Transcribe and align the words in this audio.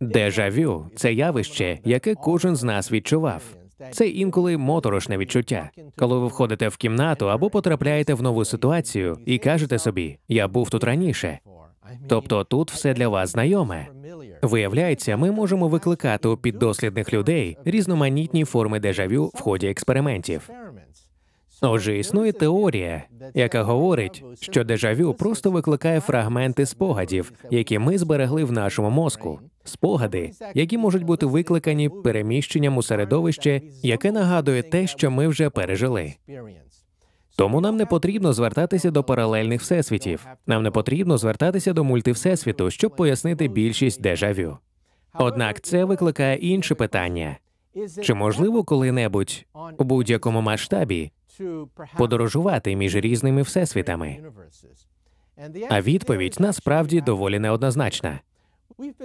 Дежавю 0.00 0.86
це 0.96 1.12
явище, 1.12 1.78
яке 1.84 2.14
кожен 2.14 2.56
з 2.56 2.64
нас 2.64 2.92
відчував. 2.92 3.42
Це 3.90 4.08
інколи 4.08 4.56
моторошне 4.56 5.18
відчуття, 5.18 5.70
коли 5.96 6.18
ви 6.18 6.26
входите 6.26 6.68
в 6.68 6.76
кімнату 6.76 7.30
або 7.30 7.50
потрапляєте 7.50 8.14
в 8.14 8.22
нову 8.22 8.44
ситуацію 8.44 9.18
і 9.26 9.38
кажете 9.38 9.78
собі, 9.78 10.18
я 10.28 10.48
був 10.48 10.70
тут 10.70 10.84
раніше. 10.84 11.38
Тобто 12.08 12.44
тут 12.44 12.70
все 12.70 12.94
для 12.94 13.08
вас 13.08 13.30
знайоме. 13.30 13.86
Виявляється, 14.42 15.16
ми 15.16 15.30
можемо 15.30 15.68
викликати 15.68 16.28
у 16.28 16.36
піддослідних 16.36 17.12
людей 17.12 17.56
різноманітні 17.64 18.44
форми 18.44 18.80
дежавю 18.80 19.30
в 19.34 19.40
ході 19.40 19.66
експериментів. 19.66 20.50
Отже, 21.62 21.98
існує 21.98 22.32
теорія, 22.32 23.02
яка 23.34 23.62
говорить, 23.62 24.24
що 24.40 24.64
дежавю 24.64 25.14
просто 25.14 25.50
викликає 25.50 26.00
фрагменти 26.00 26.66
спогадів, 26.66 27.32
які 27.50 27.78
ми 27.78 27.98
зберегли 27.98 28.44
в 28.44 28.52
нашому 28.52 28.90
мозку. 28.90 29.40
Спогади, 29.68 30.30
які 30.54 30.78
можуть 30.78 31.04
бути 31.04 31.26
викликані 31.26 31.88
переміщенням 31.88 32.76
у 32.76 32.82
середовище, 32.82 33.60
яке 33.82 34.12
нагадує 34.12 34.62
те, 34.62 34.86
що 34.86 35.10
ми 35.10 35.28
вже 35.28 35.50
пережили. 35.50 36.14
Тому 37.36 37.60
нам 37.60 37.76
не 37.76 37.86
потрібно 37.86 38.32
звертатися 38.32 38.90
до 38.90 39.04
паралельних 39.04 39.60
всесвітів. 39.60 40.26
Нам 40.46 40.62
не 40.62 40.70
потрібно 40.70 41.18
звертатися 41.18 41.72
до 41.72 41.84
мультивсесвіту, 41.84 42.70
щоб 42.70 42.96
пояснити 42.96 43.48
більшість 43.48 44.02
дежавю. 44.02 44.58
Однак 45.14 45.60
це 45.60 45.84
викликає 45.84 46.36
інше 46.36 46.74
питання: 46.74 47.36
чи 48.02 48.14
можливо 48.14 48.64
коли-небудь 48.64 49.44
у 49.78 49.84
будь-якому 49.84 50.40
масштабі 50.40 51.10
подорожувати 51.98 52.76
між 52.76 52.96
різними 52.96 53.42
всесвітами? 53.42 54.18
А 55.68 55.80
відповідь 55.80 56.36
насправді 56.38 57.00
доволі 57.00 57.38
неоднозначна. 57.38 58.20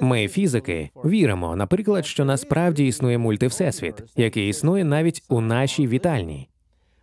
Ми, 0.00 0.28
фізики, 0.28 0.90
віримо, 1.04 1.56
наприклад, 1.56 2.06
що 2.06 2.24
насправді 2.24 2.86
існує 2.86 3.18
мультивсесвіт, 3.18 3.94
який 4.16 4.48
існує 4.48 4.84
навіть 4.84 5.22
у 5.28 5.40
нашій 5.40 5.86
вітальні. 5.86 6.48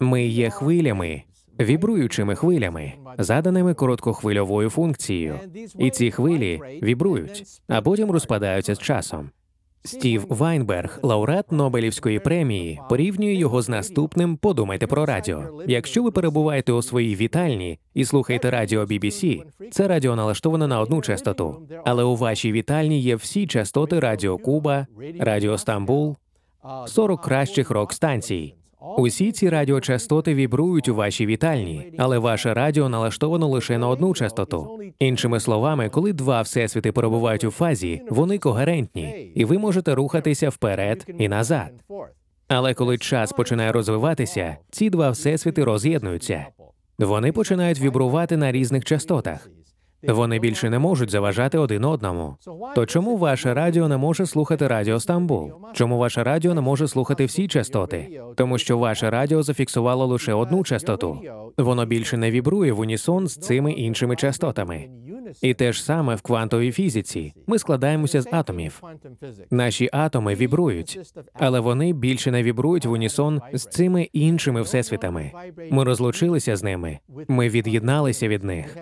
Ми 0.00 0.26
є 0.26 0.50
хвилями, 0.50 1.22
вібруючими 1.60 2.34
хвилями, 2.34 2.92
заданими 3.18 3.74
короткохвильовою 3.74 4.70
функцією, 4.70 5.38
і 5.78 5.90
ці 5.90 6.10
хвилі 6.10 6.60
вібрують, 6.82 7.44
а 7.68 7.82
потім 7.82 8.10
розпадаються 8.10 8.74
з 8.74 8.78
часом. 8.78 9.30
Стів 9.86 10.26
Вайнберг, 10.28 10.98
лауреат 11.02 11.52
Нобелівської 11.52 12.18
премії, 12.18 12.80
порівнює 12.88 13.34
його 13.34 13.62
з 13.62 13.68
наступним 13.68 14.36
Подумайте 14.36 14.86
про 14.86 15.06
радіо. 15.06 15.62
Якщо 15.66 16.02
ви 16.02 16.10
перебуваєте 16.10 16.72
у 16.72 16.82
своїй 16.82 17.16
вітальні 17.16 17.78
і 17.94 18.04
слухаєте 18.04 18.50
радіо 18.50 18.84
BBC, 18.84 19.42
це 19.70 19.88
радіо 19.88 20.16
налаштоване 20.16 20.66
на 20.66 20.80
одну 20.80 21.02
частоту, 21.02 21.68
але 21.84 22.02
у 22.02 22.16
вашій 22.16 22.52
вітальні 22.52 23.00
є 23.00 23.16
всі 23.16 23.46
частоти 23.46 24.00
Радіо 24.00 24.38
Куба, 24.38 24.86
Радіо 25.20 25.58
Стамбул, 25.58 26.16
40 26.86 27.22
кращих 27.22 27.70
рок-станцій. 27.70 28.54
Усі 28.98 29.32
ці 29.32 29.48
радіочастоти 29.48 30.34
вібрують 30.34 30.88
у 30.88 30.94
вашій 30.94 31.26
вітальні, 31.26 31.92
але 31.98 32.18
ваше 32.18 32.54
радіо 32.54 32.88
налаштовано 32.88 33.48
лише 33.48 33.78
на 33.78 33.88
одну 33.88 34.14
частоту. 34.14 34.80
Іншими 34.98 35.40
словами, 35.40 35.88
коли 35.88 36.12
два 36.12 36.42
всесвіти 36.42 36.92
перебувають 36.92 37.44
у 37.44 37.50
фазі, 37.50 38.02
вони 38.10 38.38
когерентні, 38.38 39.32
і 39.34 39.44
ви 39.44 39.58
можете 39.58 39.94
рухатися 39.94 40.48
вперед 40.48 41.06
і 41.18 41.28
назад. 41.28 41.70
Але 42.48 42.74
коли 42.74 42.98
час 42.98 43.32
починає 43.32 43.72
розвиватися, 43.72 44.56
ці 44.70 44.90
два 44.90 45.10
всесвіти 45.10 45.64
роз'єднуються. 45.64 46.46
Вони 46.98 47.32
починають 47.32 47.80
вібрувати 47.80 48.36
на 48.36 48.52
різних 48.52 48.84
частотах. 48.84 49.48
Вони 50.08 50.38
більше 50.38 50.70
не 50.70 50.78
можуть 50.78 51.10
заважати 51.10 51.58
один 51.58 51.84
одному. 51.84 52.36
То 52.74 52.86
чому 52.86 53.16
ваше 53.16 53.54
радіо 53.54 53.88
не 53.88 53.96
може 53.96 54.26
слухати 54.26 54.68
Радіо 54.68 55.00
Стамбул? 55.00 55.52
Чому 55.72 55.98
ваше 55.98 56.24
радіо 56.24 56.54
не 56.54 56.60
може 56.60 56.88
слухати 56.88 57.24
всі 57.24 57.48
частоти? 57.48 58.20
Тому 58.36 58.58
що 58.58 58.78
ваше 58.78 59.10
радіо 59.10 59.42
зафіксувало 59.42 60.06
лише 60.06 60.34
одну 60.34 60.64
частоту. 60.64 61.20
Воно 61.58 61.86
більше 61.86 62.16
не 62.16 62.30
вібрує 62.30 62.72
в 62.72 62.80
унісон 62.80 63.28
з 63.28 63.36
цими 63.36 63.72
іншими 63.72 64.16
частотами. 64.16 64.88
І 65.42 65.54
те 65.54 65.72
ж 65.72 65.84
саме 65.84 66.14
в 66.14 66.22
квантовій 66.22 66.72
фізиці. 66.72 67.34
Ми 67.46 67.58
складаємося 67.58 68.22
з 68.22 68.28
атомів. 68.32 68.82
Наші 69.50 69.90
атоми 69.92 70.34
вібрують, 70.34 71.00
але 71.32 71.60
вони 71.60 71.92
більше 71.92 72.30
не 72.30 72.42
вібрують 72.42 72.86
в 72.86 72.90
унісон 72.90 73.40
з 73.52 73.66
цими 73.66 74.02
іншими 74.02 74.62
всесвітами. 74.62 75.32
Ми 75.70 75.84
розлучилися 75.84 76.56
з 76.56 76.62
ними. 76.62 76.98
Ми 77.28 77.48
від'єдналися 77.48 78.28
від 78.28 78.44
них. 78.44 78.76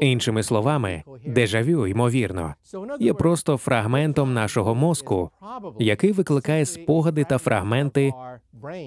Іншими 0.00 0.42
словами, 0.42 1.02
дежавю, 1.26 1.86
ймовірно, 1.86 2.54
є 3.00 3.14
просто 3.14 3.56
фрагментом 3.56 4.34
нашого 4.34 4.74
мозку, 4.74 5.30
який 5.78 6.12
викликає 6.12 6.66
спогади 6.66 7.24
та 7.24 7.38
фрагменти 7.38 8.12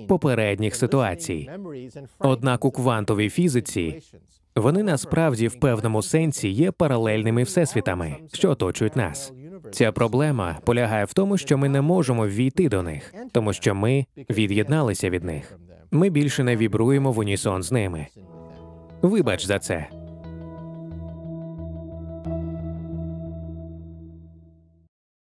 попередніх 0.08 0.76
ситуацій. 0.76 1.50
Однак 2.20 2.66
у 2.66 2.72
квантовій 2.72 3.30
фізиці 3.30 4.02
вони 4.56 4.84
насправді 4.84 5.48
в 5.48 5.60
певному 5.60 6.02
сенсі 6.02 6.50
є 6.50 6.72
паралельними 6.72 7.44
всесвітами, 7.44 8.16
що 8.34 8.50
оточують 8.50 8.96
нас. 8.96 9.34
Ця 9.72 9.92
проблема 9.92 10.58
полягає 10.66 11.06
в 11.06 11.14
тому, 11.14 11.38
що 11.38 11.58
ми 11.58 11.70
не 11.70 11.82
можемо 11.82 12.28
ввійти 12.28 12.70
до 12.70 12.84
них, 12.84 13.14
тому 13.32 13.54
що 13.54 13.76
ми 13.76 14.06
від'єдналися 14.30 15.10
від 15.10 15.24
них. 15.24 15.58
Ми 15.92 16.10
більше 16.10 16.44
не 16.44 16.56
вібруємо 16.56 17.12
в 17.12 17.20
унісон 17.20 17.64
з 17.64 17.72
ними. 17.72 18.08
Вибач 19.02 19.46
за 19.46 19.60
це. 19.60 20.01